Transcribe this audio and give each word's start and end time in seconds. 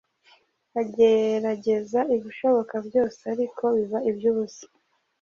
agerageza 0.81 1.99
ibishoboka 2.15 2.75
byose 2.87 3.21
ariko 3.33 3.63
biba 3.75 3.99
iby’ubusa 4.09 4.65